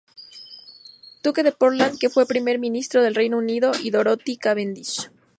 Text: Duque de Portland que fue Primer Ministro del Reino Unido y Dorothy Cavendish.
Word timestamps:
Duque 1.21 1.43
de 1.43 1.51
Portland 1.51 1.99
que 1.99 2.09
fue 2.09 2.25
Primer 2.25 2.57
Ministro 2.57 3.03
del 3.03 3.13
Reino 3.13 3.37
Unido 3.37 3.71
y 3.83 3.91
Dorothy 3.91 4.35
Cavendish. 4.37 5.11